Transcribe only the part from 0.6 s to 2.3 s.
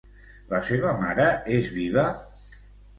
seva mare és viva?